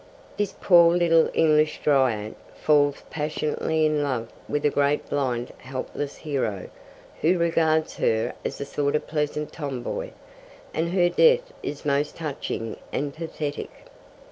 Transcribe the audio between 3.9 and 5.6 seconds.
love with a great blind